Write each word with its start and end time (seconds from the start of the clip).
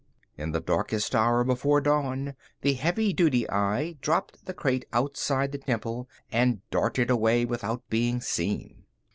In 0.35 0.51
the 0.51 0.59
darkest 0.59 1.13
hour 1.13 1.43
before 1.43 1.79
dawn, 1.79 2.33
the 2.61 2.73
heavy 2.73 3.13
duty 3.13 3.47
eye 3.51 3.97
dropped 4.01 4.45
the 4.47 4.53
crate 4.55 4.83
outside 4.91 5.51
the 5.51 5.59
temple 5.59 6.09
and 6.31 6.67
darted 6.71 7.11
away 7.11 7.45
without 7.45 7.87
being 7.87 8.19
seen. 8.19 8.85